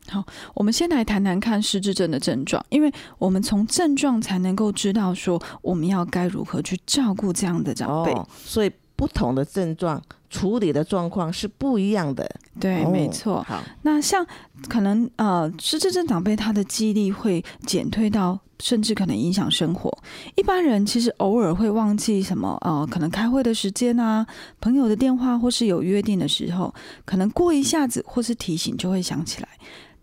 [0.09, 8.13] 好，我们先来谈谈看失智症的症状，因为我们从症状才能够知道说我们要该如何去照顾这样的长辈。
[8.43, 12.29] 所以不同的症状处理的状况是不一样的。
[12.59, 13.41] 对，没错。
[13.43, 14.25] 好，那像
[14.67, 19.91] 可能呃失智症长辈他的记忆力会减退到，甚至可能影响生活。
[20.35, 24.25] 一般人其实偶尔会忘记什么呃，可能开会的时间啊，
[24.61, 26.73] 朋友的电话或是有约定的时候，
[27.05, 29.49] 可能过一下子或是提醒就会想起来。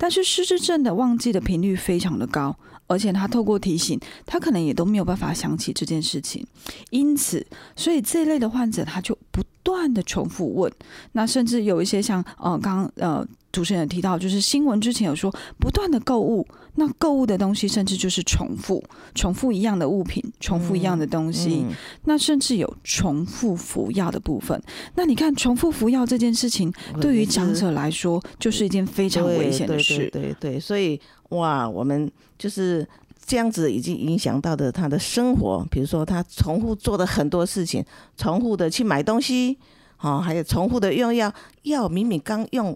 [0.02, 6.42] 但是失智症的忘记的频率非常的高，而且他透过提醒，他可能也都没有办法想起这件事情。
[6.88, 10.72] 因此，所以这一类的患者，他就不断的重复问。
[11.12, 16.46] 那甚至有一些像呃，刚呃主持人提到，就是新闻之前有说，不断的购物。
[16.80, 18.82] 那购物的东西甚至就是重复，
[19.14, 21.66] 重复一样的物品，重复一样的东西。
[22.04, 24.58] 那甚至有重复服药的部分。
[24.94, 30.08] 那你看，重复服药这件事情，对于长者来说，就是一件非常危险的事。
[30.10, 32.88] 对对对，所以哇，我们就是
[33.26, 35.62] 这样子，已经影响到的他的生活。
[35.70, 37.84] 比如说，他重复做的很多事情，
[38.16, 39.58] 重复的去买东西，
[40.00, 41.30] 哦，还有重复的用药，
[41.64, 42.74] 药明明刚用、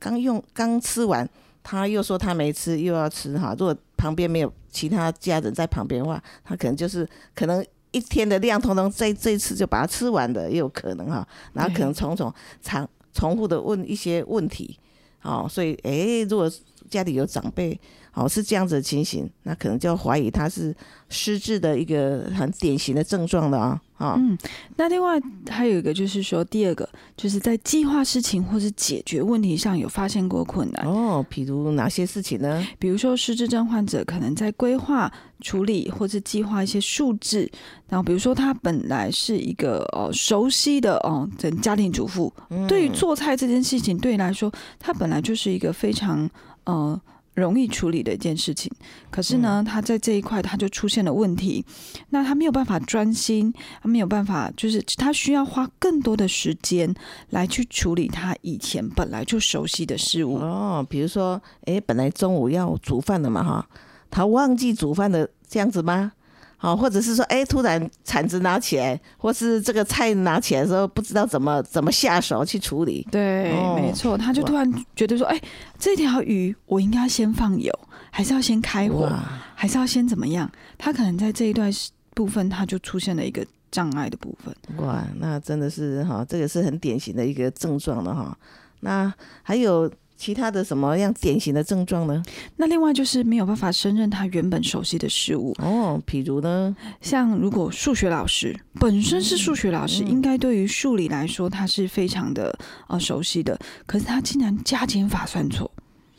[0.00, 1.30] 刚用、刚吃完。
[1.64, 3.56] 他又说他没吃，又要吃哈。
[3.58, 11.26] 如果旁边没有其他家人在旁边的话，他可能就是可能一天的量，通通在这一次就把它吃完的，也有可能哈。
[11.54, 14.78] 然后可能重重重重复的问一些问题，
[15.22, 16.48] 哦，所以诶，如果
[16.88, 17.80] 家里有长辈。
[18.14, 20.74] 哦，是这样子的情形，那可能就要怀疑他是
[21.08, 23.80] 失智的一个很典型的症状了啊。
[23.96, 24.36] 啊，嗯，
[24.76, 31.24] 那另外还有一个就是说，第二个就是在计划事情或是解决问题上有发现过困难哦。
[31.28, 32.66] 比如哪些事情呢？
[32.78, 37.48] 比如说失智症患者可能在规划、处理或是计划一些数字，
[37.88, 42.32] 然后比如说他本来是一个哦熟悉的哦，整家庭主妇，
[42.66, 46.28] 对于做菜这件事情，对你来说，他本来就是一个非常
[46.64, 47.00] 呃。
[47.34, 48.70] 容易处理的一件事情。
[49.10, 51.64] 可是呢，他在这一块他就出现了问题，
[52.10, 56.94] 那他没有办法专心，他没有办法，就是他需要花更多的时间
[57.30, 60.36] 来去处理他以前本来就熟悉的事物。
[60.36, 63.68] 哦，比如说，哎，本来中午要煮饭的嘛，哈，
[64.10, 66.12] 他忘记煮饭的这样子吗？
[66.60, 73.06] 哦，或者是说，哎，突然铲子拿起来，或是这个菜拿起来的时候，不知道怎么怎么下手去处理。
[73.10, 75.40] 对，没错，他就突然觉得说，哎，
[75.78, 77.70] 这条鱼我应该先放油，
[78.10, 79.12] 还是要先开火，
[79.54, 80.50] 还是要先怎么样？
[80.78, 81.70] 他可能在这一段
[82.14, 84.54] 部分，他就出现了一个障碍的部分。
[84.78, 88.38] 哇，那真的是哈，这个是很典型的一个症状了哈。
[88.80, 89.12] 那
[89.42, 89.90] 还有。
[90.24, 92.22] 其他的什么样典型的症状呢？
[92.56, 95.54] 那另外就是没有办法胜任他原本熟悉的事物。
[95.58, 102.58] 哦，譬如呢，像如果数学老师本身是数学老师，应该对于数理来说他是非常的
[102.88, 105.70] 呃熟悉的，可是他竟然加减法算错，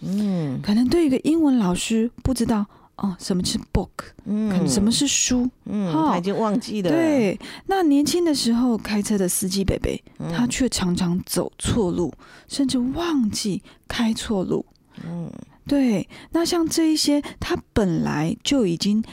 [0.03, 2.63] 嗯，可能对于一个英文老师不知道。
[2.97, 3.89] 哦，什么是 book？
[4.23, 5.49] 嗯，什么是书？
[5.65, 6.89] 嗯，他已经忘记了。
[6.89, 10.01] 对，那年轻的时候开车的司机北北，
[10.33, 12.13] 他却常常走错路，
[12.47, 14.65] 甚至忘记开错路。
[15.05, 15.29] 嗯，
[15.67, 16.07] 对。
[16.31, 19.03] 那像这一些，他本来就已经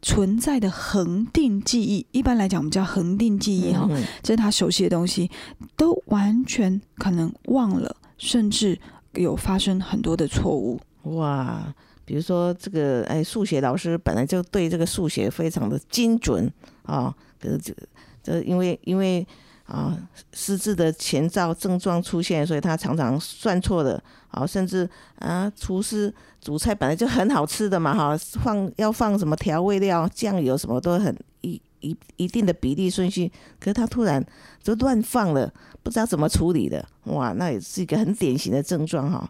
[0.00, 3.88] 存在的恒定记忆，一般来讲我们叫恒定记忆哈，
[4.22, 5.28] 这是他熟悉的东西，
[5.76, 8.78] 都完全可能忘了，甚至
[9.14, 10.80] 有发生很多的错误。
[11.16, 11.74] 哇！
[12.04, 16.50] 比如说这个，哎，数学老师本来就对这个数学非常的精准
[16.82, 17.74] 啊，可是这
[18.22, 19.26] 这因为因为
[19.64, 19.96] 啊
[20.32, 24.88] 失智的前兆症状出现，所以他常常算错的啊，甚至
[25.18, 34.24] 啊厨师煮菜本来就很好吃的嘛哈，放要放什么调味料、酱油什么都很一一一定的比例顺序，可是他突然
[34.62, 39.28] 就乱放了，不知道怎么处理的，哇，那也是一个很典型的症状哈。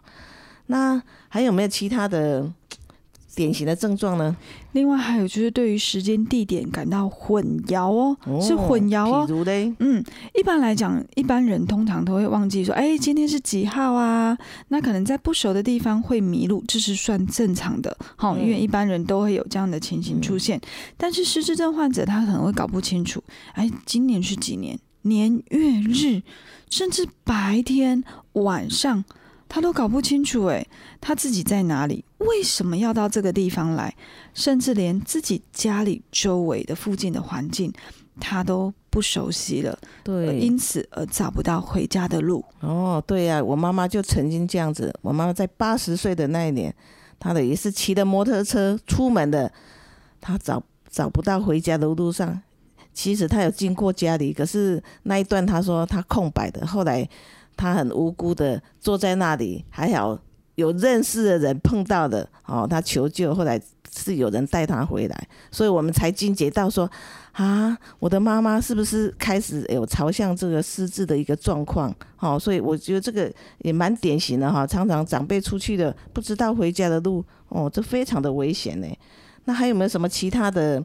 [0.67, 2.49] 那还有没有其他的
[3.35, 4.35] 典型的症状呢？
[4.73, 9.25] 另外还有就是对于时间地点感到混淆哦，是混淆哦。
[9.25, 14.37] 比如嘞，嗯，一般来讲，一般人通常都会忘记说，哎，今天是几号啊？
[14.69, 20.59] 那可能在不熟的地方会迷路，这是算正常的，好，因为一般人都会有这样的情形出现。
[20.97, 24.79] 但是失智症患者他可能会搞不清楚，哎，今年是几年？
[25.05, 26.21] 年月日，
[26.69, 29.03] 甚至白天晚上。
[29.49, 30.65] 他都搞不清楚，哎，
[30.99, 32.03] 他自己在哪里？
[32.27, 33.95] 为什么要到这个地方来？
[34.33, 37.71] 甚至连自己家里周围的附近的环境，
[38.19, 39.77] 他都不熟悉了。
[40.03, 42.43] 对，因此而找不到回家的路。
[42.59, 44.93] 哦，对呀，我妈妈就曾经这样子。
[45.01, 46.73] 我妈妈在八十岁的那一年，
[47.19, 49.51] 她的也是骑着摩托车出门的，
[50.19, 52.41] 她找找不到回家的路上。
[52.93, 56.65] 其实她有经过家里，可是那一段她说她空白的。
[56.65, 57.07] 后来。
[57.55, 60.19] 她很无辜的坐在那里，还好
[60.55, 63.59] 有认识的人碰到的哦，他求救，后来
[63.95, 66.89] 是有人带他回来，所以我们才惊觉到说
[67.31, 71.93] 啊，我的妈妈是不是开始有朝向这个失智的一个状况？
[72.19, 78.87] 哦，所以我觉得这个也蛮典型的哈，常常长辈出去的不知道回家的路，哦，这非常的危险呢。
[79.45, 80.83] 那还有没有什么其他的？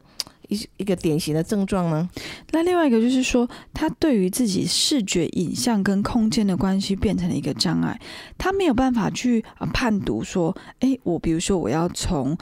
[0.51, 2.09] 一一个典型的症状呢？
[2.49, 8.01] 那另外一个就是说，他对于自己视觉影像跟空间的关系变成了一个障碍，
[8.35, 12.35] 他没有办法去判读说，哎，我比如说我要从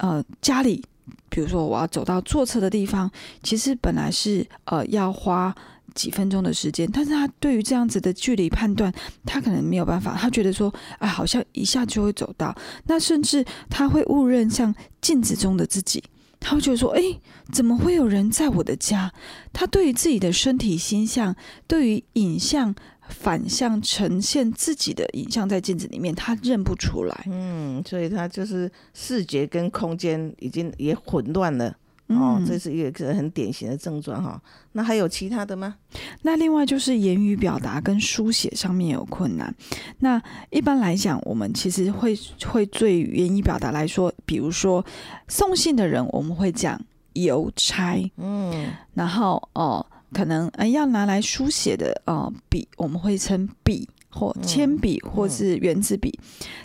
[0.00, 0.84] 呃家里，
[1.30, 3.10] 比如说我要走到坐车的地方，
[3.42, 5.54] 其实本来是呃要花
[5.96, 8.92] 几分钟的时间，但是他对于这样子的距离判断，
[9.24, 12.54] 他可能没有办法，他觉得说，哎，好像一下就会走到，
[12.84, 16.04] 那甚至他会误认像镜子中的自己。
[16.38, 17.02] 他会觉得说：“哎，
[17.50, 19.12] 怎么会有人在我的家？”
[19.52, 21.34] 他对于自己的身体形象，
[21.66, 22.72] 对于影像
[23.08, 27.24] 反向呈现自己的影像在镜子里面，他认不出来。
[27.26, 31.74] 嗯，所以他就是视觉跟空间已经也混乱了。
[32.08, 34.40] 哦，这是一个很典型的症状哈。
[34.72, 35.74] 那还有其他的吗？
[36.22, 39.52] 那另外就是言语表达跟书写上面有困难。
[39.98, 44.84] 那一般来讲，我们其实会会对言语表达来说，比如说
[45.26, 46.80] 送信的人，我们会讲
[47.14, 47.98] 邮差。
[48.18, 56.16] 嗯，然后哦，可能呃要拿来书写的呃笔，我们会称笔或铅笔或是圆珠笔。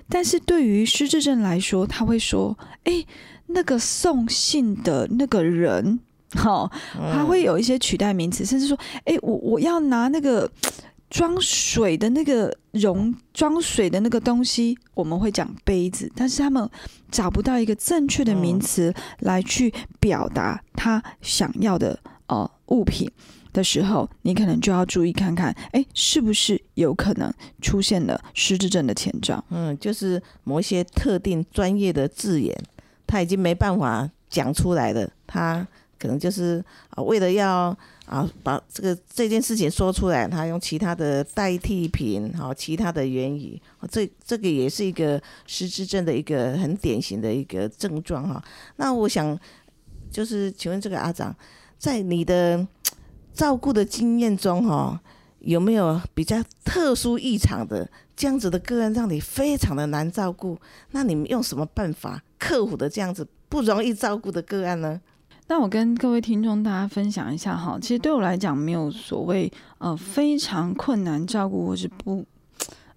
[0.07, 3.03] 但是对于失智症来说，他会说，哎。
[3.53, 5.99] 那个送信的那个人，
[6.31, 6.69] 哈，
[7.11, 10.49] 他会有一些取代名词，甚至说，哎，我我要拿那个
[11.09, 16.69] 装水的那个容装水的那个东西，我们会讲杯子，但是他们
[17.09, 23.09] 找不到一个正确的名词来去表达他想要的呃物品。
[23.53, 27.29] 的时候，你可能就要注意看看，哎，是不是有可能
[27.61, 29.43] 出现了失智症的前兆？
[29.49, 32.57] 嗯，就是某一些特定专业的字眼，
[33.11, 35.67] 他已经没办法讲出来了，他
[35.99, 48.41] 可能就是啊，为了要啊把这个这件事情说出来，他用其他的代替品，好，其他的言语，这这个也是一个失智症的一个很典型的一个症状哈。
[48.77, 49.37] 那我想
[50.09, 51.35] 就是请问这个阿长，
[51.77, 52.65] 在你的
[53.35, 54.97] 照顾的经验中，哈，
[55.39, 57.89] 有没有比较特殊异常的
[58.21, 60.55] 这样子的个案，让你非常的难照顾？
[60.91, 65.01] 那你们用什么办法克服的这样子不容易照顾的个案呢？
[65.47, 72.23] 那我跟各位听众大家分享一下哈，其实对我来讲，没有所谓呃非常困难照顾或是不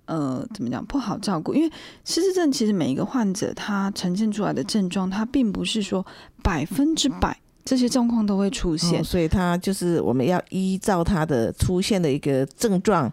[0.04, 1.72] 呃怎么讲不好照顾，因为
[2.04, 6.04] 失智症其实每一个患者他呈现出来的症状，他并不是说
[6.42, 7.34] 百分之百。
[7.64, 13.10] 这些状况都会出现，所以他就是我们要依照他的出现的一个症状，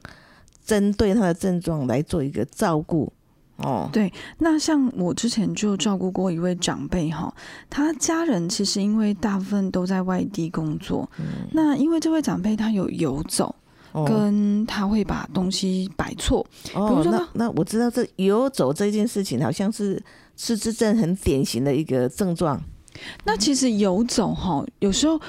[0.72, 3.12] 针对他的症状来做一个照顾。
[3.58, 7.32] 哦，对，那像我之前就照顾过一位长辈哈，
[7.70, 11.10] 他家人其实因为大部分都在外地工作，
[11.52, 13.54] 那因为这位长辈他有游走，
[14.08, 20.02] 跟他会把东西摆错，比如说那那我知道这游走这件事情好像是
[20.38, 22.60] 失智症很典型的一个症状。
[23.26, 25.20] 那其实游走哈，有时候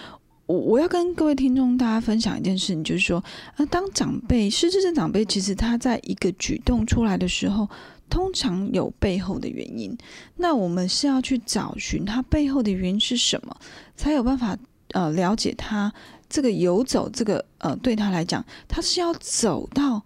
[0.47, 3.23] 我我要跟各位听众大家分享一件事情，就是说，
[3.57, 7.69] 呃，当长辈失智症长辈，其实他在一个举动出来的时候，
[8.11, 9.97] 通常有背后的原因。
[10.37, 13.57] 那我们是要去找寻他背后的原因是什么，
[13.97, 14.57] 才有办法
[14.93, 15.93] 呃了解他
[16.29, 20.03] 这个游走这个呃对他来讲，他是要走到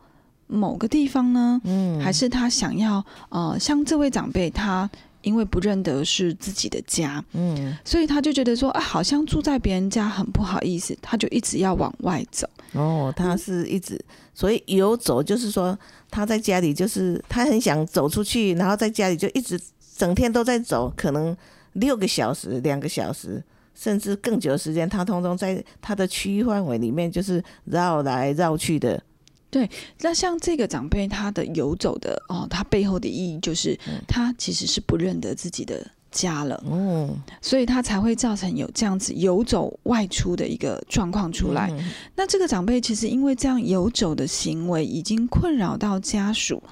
[0.46, 4.88] 某个地方呢，嗯，还是他想要呃像这位长辈他。
[5.26, 12.48] 因为不认得是自己的家，嗯，所以他就觉得说啊，好像住在别人家很不好意思，他就一直要往外走。
[12.74, 14.00] 哦，他是一直，
[14.32, 15.76] 所以游走就是说
[16.12, 19.60] 他在家里就是他很想走出去，然后在家里就一直
[19.96, 21.36] 整天都在走，可能
[21.72, 23.42] 六个小时、两个小时，
[23.74, 29.02] 甚至更久的时间，他通通在他的区域范围里面就是绕来绕去的。
[29.48, 29.70] 对，
[30.00, 41.72] 那像这个长辈，他的游走的哦，他背后的意义就是，他其实是不认得自己的家了，哦，所以他才会造成有这样子游走外出的一个状况出来。
[42.16, 46.62] 那这个长辈其实因为这样游走的行为，已经困扰到家属。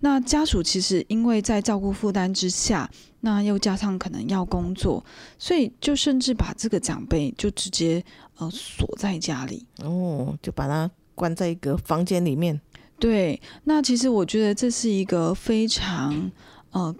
[0.00, 2.88] 那家属其实因为在照顾负担之下，
[3.20, 5.04] 那又加上可能要工作，
[5.38, 8.04] 所以就甚至把这个长辈就直接
[8.36, 10.88] 呃锁在家里，哦，就把他。
[11.18, 12.58] 关在一个房间里面，
[12.98, 16.30] 对，那其实我觉得这是一个非常
[16.70, 16.94] 呃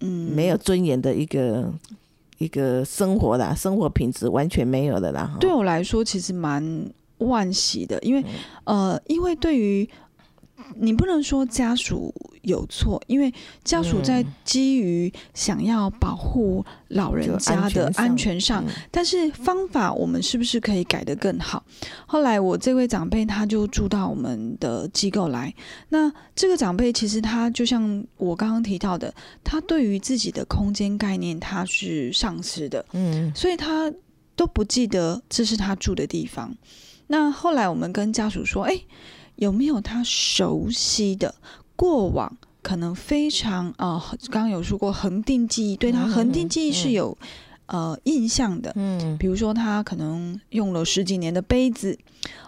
[0.00, 1.72] 嗯没有尊严的一个
[2.38, 5.36] 一个生活啦，生活品质完全没有的啦。
[5.40, 6.62] 对我来说，其实蛮
[7.18, 8.24] 惋惜的，因为
[8.64, 9.88] 呃，因为对于
[10.76, 12.14] 你不能说家属。
[12.44, 13.32] 有错，因为
[13.64, 21.64] 家属在基于想要保护老人家的安全上，但是方法我们是不是可以改得更好？
[22.04, 25.54] 后来我这位长辈他就住到我们的机构来，
[25.88, 33.90] 那这个长辈其实他就像我刚刚提到的，他对于自己的空间概念他是丧失的，嗯，所以他
[34.36, 36.54] 都不记得这是他住的地方。
[37.06, 38.78] 那后来我们跟家属说，哎，
[39.36, 41.34] 有没有他熟悉的？
[41.76, 47.18] 过往可能非常啊，刚刚有说过恒定记忆，对他恒定记忆是有
[47.66, 48.72] 呃印象的。
[48.76, 51.98] 嗯，比如说他可能用了十几年的杯子，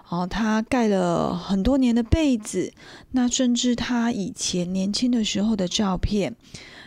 [0.08, 2.72] 哦，他盖了很多年的被子，
[3.10, 6.36] 那甚至他以前年轻的时候的照片，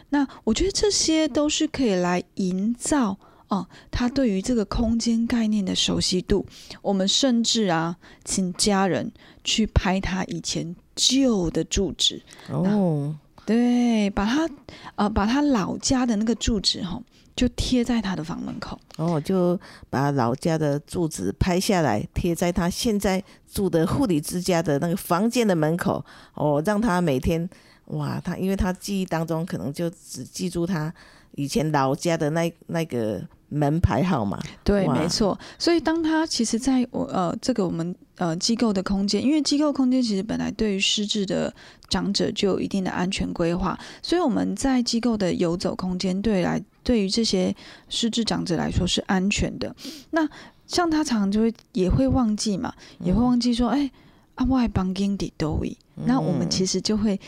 [0.09, 3.17] 那我觉得这些都是可以来营造
[3.49, 6.45] 哦，他对于这个空间概念的熟悉度。
[6.81, 9.11] 我们甚至啊，请家人
[9.43, 10.75] 去拍他以前。
[11.01, 13.15] 旧的住址哦，
[13.45, 14.49] 对，把他
[14.95, 17.01] 呃，把他老家的那个住址哈，
[17.37, 19.57] 就贴在他的房门口哦，就
[19.89, 27.49] 把老家的住址拍下来，贴在他现在住的护理之家的那个房间的门口哦，让他每天
[27.85, 30.93] 哇，他因为他记忆当中可能就只记住他
[31.35, 33.25] 以前老家的那那个。
[33.49, 35.37] 门牌号码，对，没错。
[35.57, 41.53] 所以当他其实在我呃这个我们呃机构的空间，因为机构空间其实本来对于失智的
[41.89, 47.55] 长者就有一定的安全规划，所以我们在机构的游走空间对来对于这些
[47.89, 49.75] 失智长者来说是安全的。
[50.11, 50.27] 那
[50.67, 53.89] 像他常常就会也会忘记嘛，也会忘记说，哎，
[54.35, 55.75] 啊，外邦经的都位，
[56.05, 57.19] 那我们其实就会。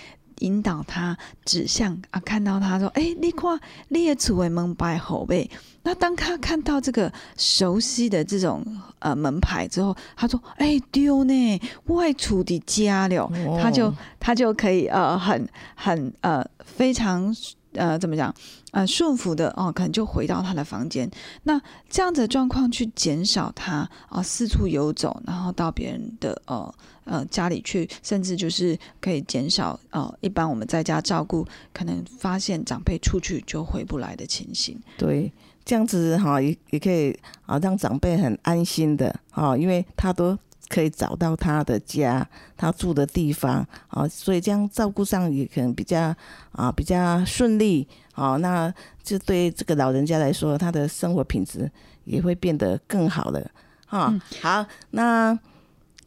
[0.42, 5.50] 引导他指向啊，看到他说：“哎，你看，你也处为门牌后背。”
[5.84, 8.64] 那当他看到这个熟悉的这种
[9.00, 13.28] 呃门牌之后，他说：“哎，丢呢，外出的家了。”
[13.60, 17.36] 他就他就可以呃很很呃非常。
[17.74, 18.36] 呃，怎么讲？
[18.72, 21.10] 呃，顺服的哦，可能就回到他的房间。
[21.44, 21.58] 那
[21.90, 26.76] 这样子的状况去减少他啊四处游走，然后到别人的呃
[27.12, 34.80] 呃家里去，甚至就是可以减少呃一般我们在家照顾可能发现长辈出去就回不来的情形。
[34.98, 35.32] 对，
[35.66, 40.38] 这样子哈也也可以啊让长辈很安心的啊，因为他都。
[40.70, 46.16] 可以找到他的家，他住的地方啊，所以这样照顾上也可能比较
[46.54, 51.70] 啊比较顺利啊，那这对这个老人家来说，他的生活品质
[52.06, 53.52] 也会变得更好了
[53.86, 54.18] 哈。
[54.40, 55.38] 好，那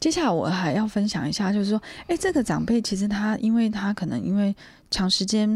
[0.05, 4.55] 接下来我还要分享一下，就是说，哎，这个长辈其实他，因为他可能因为
[4.91, 5.49] 长时间，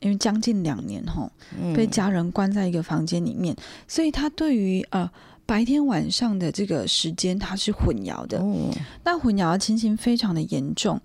[0.00, 1.30] 因为将近两年吼，
[1.76, 3.54] 被家人关在一个房间里面，
[3.86, 5.08] 所以他对于呃。
[5.46, 8.42] 白天晚上的这个时间他是混淆的，
[9.04, 10.98] 那混淆的情形非常的严重。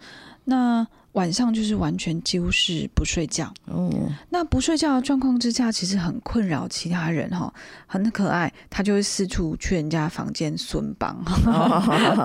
[0.46, 3.52] 那晚上就是完全几乎是不睡觉。
[3.66, 3.92] 哦，
[4.30, 7.54] 那不睡觉的状况之下，其实很困扰其他人哈，
[7.88, 11.18] 很可爱，他就会四处去人家房间孙帮。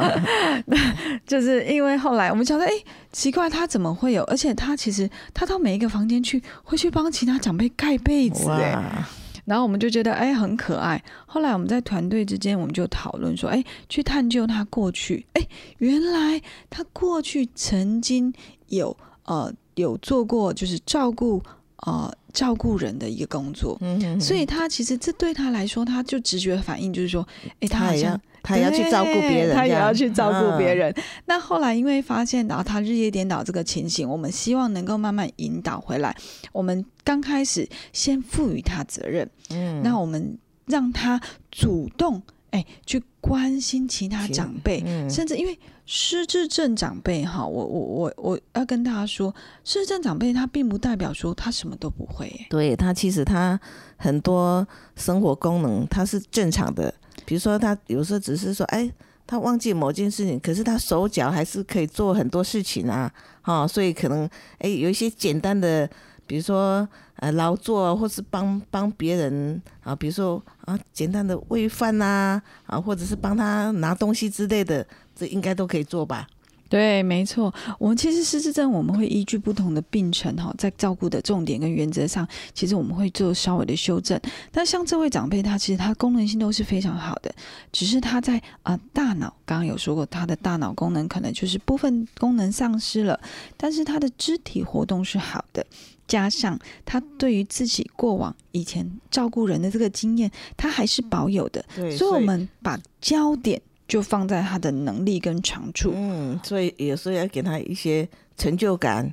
[1.27, 2.73] 就是因为后来我们想说，哎，
[3.11, 4.23] 奇怪，他怎么会有？
[4.25, 8.51] 而且他其实他到每一个房间去，会去帮其他长辈盖被子。
[8.51, 9.05] 哎。
[9.45, 11.05] 然后我们就觉得哎很可爱。
[11.27, 15.27] 后来我们在团队之间，我们就讨论说，哎，去探究他过去。
[15.35, 18.33] 哎，原来他过去曾经
[18.69, 21.43] 有呃有做过就是照顾
[21.87, 23.77] 呃照顾人的一个工作。
[23.81, 27.27] 嗯所以他其实这对他来说，他就直觉反应就是说，
[27.61, 28.21] 哎，他好像。
[28.47, 30.95] 他也要去照顾别人，他也要去照顾别人。
[31.25, 36.15] 那后来因为发现，然后他日夜颠倒这个情形，我们希望能够慢慢引导回来。
[36.53, 40.37] 我们刚开始先赋予他责任，嗯，那我们
[40.67, 41.19] 让他
[41.51, 42.21] 主动
[42.55, 44.79] 哎去关心其他长辈，
[45.11, 49.35] 甚至因为失智症长辈哈，我我我我要跟大家说，
[49.65, 53.61] 失智症长辈他并不代表说他什么都不会，对他其实他
[53.97, 56.95] 很多生活功能他是正常的。
[57.27, 58.91] 比如说，他有时候只是说，哎，
[59.27, 64.29] 他忘记某件事情，可是他手脚还是可以做很多事情啊，哈，所以可能，
[64.59, 65.89] 哎，有一些简单的，
[66.27, 76.27] 比如说，呃，劳作或是帮帮别人啊，比如说啊，简单的喂饭呐，啊，或者是帮他拿东西之类的，这应该都可以做吧。
[76.75, 77.55] 对，没错。
[77.79, 84.21] 我们其实失智症，我们会依据不同的病程哈，在照顾的重点跟原则上，其实我们会做稍微的修正。
[84.51, 87.33] 但像这位长辈，他其实他功能性都是非常好的，
[87.71, 93.21] 只是他在啊大脑，刚刚有说过，他的大脑功能可能就是部分功能丧失了，
[93.57, 95.65] 但是他的肢体活动是好的，
[96.09, 101.65] 加上他对于自己过往以前照顾人的这个经验，他还是保有的。
[101.97, 103.63] 所以我们把焦点。
[103.87, 109.13] 就放在他的能力跟长处，嗯，所以有时候要给他一些成就感，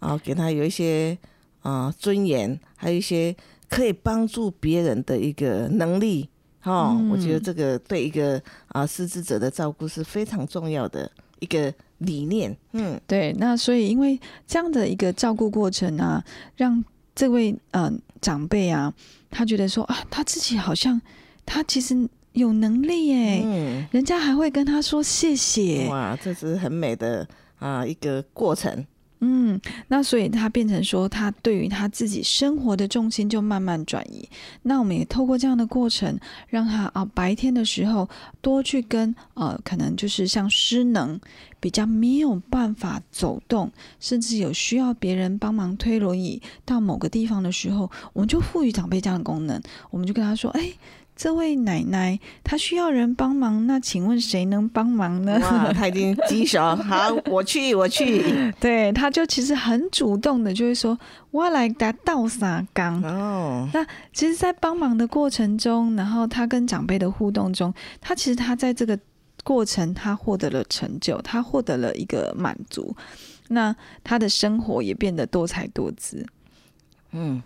[0.00, 1.16] 啊，给他有一些
[1.60, 3.36] 啊尊严，还有一些
[3.68, 6.26] 可以帮助别人的一个能力，
[6.60, 16.24] 哈，我觉得这个对一个啊失智者的照顾是非常重要的一个理念，嗯，对，那所以因为这样的一个照顾过程啊，
[16.56, 16.82] 让
[17.14, 18.94] 这位嗯长辈啊，
[19.28, 20.98] 他觉得说啊，他自己好像
[21.44, 22.08] 他其实。
[22.38, 25.86] 有能力哎，人家还会跟他说谢谢。
[25.88, 27.28] 哇，这是很美的
[27.58, 28.86] 啊一个过程。
[29.20, 34.28] 嗯，那所以他变成说，他对于他自己生活的重心就慢慢转移。
[34.62, 36.16] 那我们也透过这样的过程，
[36.46, 38.08] 让他啊白天的时候
[38.40, 41.18] 多去跟呃，可能就是像失能、
[41.58, 43.68] 比较没有办法走动，
[43.98, 49.60] 甚至有需要别人帮忙推轮椅到某个地方的时候，我们就赋予长辈这样的功能，
[49.90, 50.70] 我们就跟他说，哎。
[51.18, 55.36] 这位奶奶她需要人帮忙，那请问谁能帮忙呢？
[55.42, 58.22] 哇，他已经举手，好，我去，我去。
[58.60, 60.96] 对，她就其实很主动的，就会说
[61.32, 63.02] 我来打倒沙缸。
[63.02, 68.96] 哦，那其实，在帮忙的过程中，然后她跟长辈的互动中，她其实她在这个
[69.42, 72.94] 过程，她获得了成就，她获得了一个满足，
[73.48, 76.24] 那她的生活也变得多彩多姿。
[77.10, 77.42] 嗯，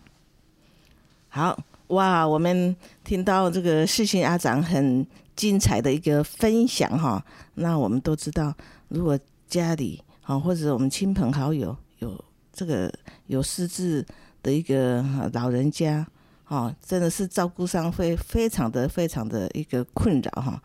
[1.31, 1.59] 好。
[1.93, 2.75] 哇，我们
[3.05, 7.23] 听到这个世新阿长很精彩的一个分享哈，
[7.55, 8.55] 那我们都知道，
[8.89, 12.91] 如果家里啊或者我们亲朋好友有这个
[13.27, 14.05] 有失智
[14.43, 16.07] 的一个老人家，
[16.49, 20.63] 哦，真的是照顾上会非常的非常的一个困扰哈。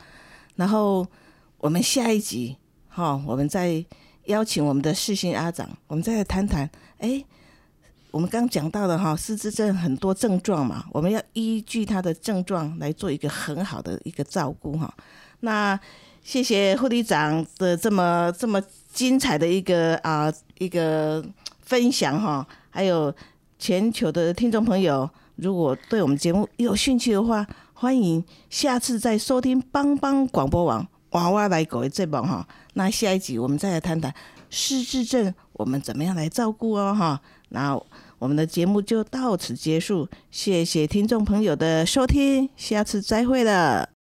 [0.55, 1.05] 然后
[1.57, 2.55] 我们下一集
[2.88, 3.84] 哈，我们再
[4.28, 6.69] 邀请我们的世新阿长，我们再来谈谈。
[6.99, 7.21] 哎，
[8.18, 14.91] 我们刚讲到的哈，失智症很多症状嘛，我们要依据他的症状来做一个很好的一个照顾哈。
[15.41, 15.80] 那
[16.24, 18.59] 谢谢护理长的这么这么
[18.91, 21.24] 精彩的一个啊一个
[21.61, 23.13] 分享哈，还有
[23.59, 27.45] 全球的听众朋友，如果对我们节目有兴趣的话，
[27.76, 32.47] 欢迎下次再收听帮帮广播网娃娃来狗的这帮哈。
[32.74, 34.11] 那下一集我们再来谈谈
[34.49, 37.22] 失智症，我们怎么样来照顾哦哈。
[37.49, 37.80] 那
[38.20, 43.97] 我们的节目就到此结束，谢谢听众朋友的收听，下次再会了。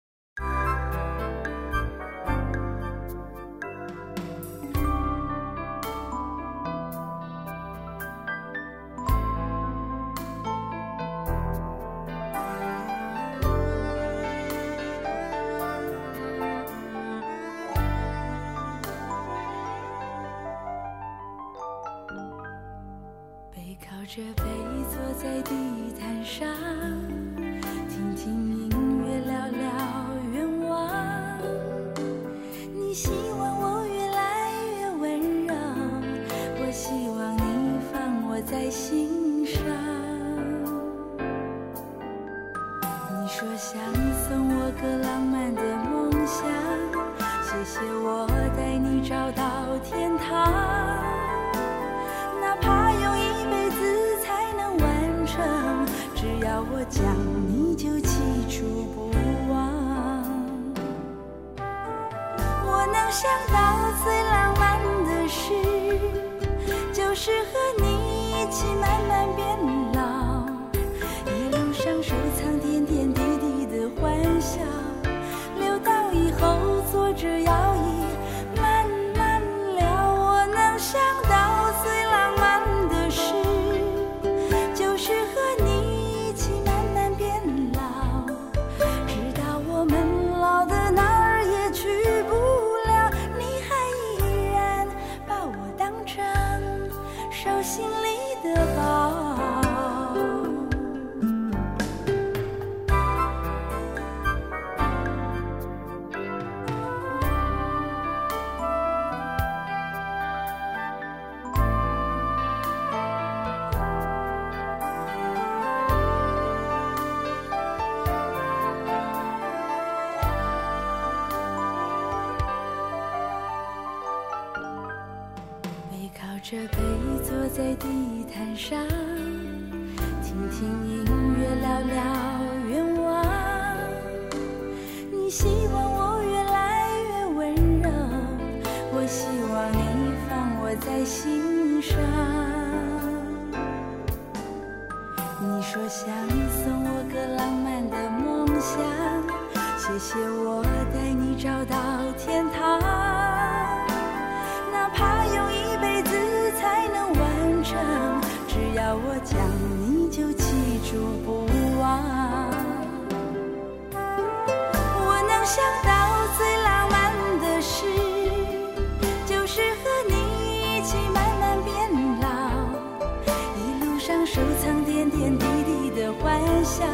[174.36, 176.84] 收藏点点滴滴的欢笑，